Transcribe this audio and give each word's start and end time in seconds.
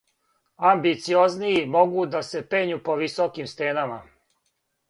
Амбициознији 0.69 1.67
могу 1.75 2.07
да 2.15 2.23
се 2.31 2.43
пењу 2.55 2.81
по 2.89 2.99
високим 3.05 3.55
стенама. 3.55 4.01